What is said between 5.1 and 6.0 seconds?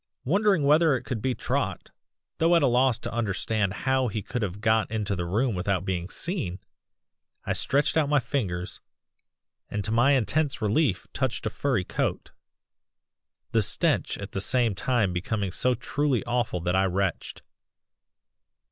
the room without